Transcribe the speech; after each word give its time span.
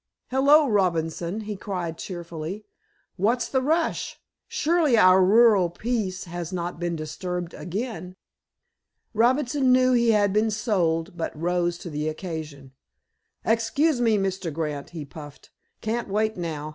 "Hello, 0.31 0.67
Robinson!" 0.67 1.41
he 1.41 1.55
cried 1.55 1.95
cheerfully. 1.99 2.65
"What's 3.17 3.47
the 3.47 3.61
rush? 3.61 4.19
Surely 4.47 4.97
our 4.97 5.23
rural 5.23 5.69
peace 5.69 6.23
has 6.23 6.51
not 6.51 6.79
been 6.79 6.95
disturbed 6.95 7.53
again?" 7.53 8.15
Robinson 9.13 9.71
knew 9.71 9.93
he 9.93 10.09
had 10.09 10.33
been 10.33 10.49
"sold," 10.49 11.15
but 11.17 11.39
rose 11.39 11.77
to 11.77 11.91
the 11.91 12.09
occasion. 12.09 12.71
"Excuse 13.45 14.01
me, 14.01 14.17
Mr. 14.17 14.51
Grant," 14.51 14.89
he 14.89 15.05
puffed. 15.05 15.51
"Can't 15.81 16.07
wait 16.09 16.35
now. 16.35 16.69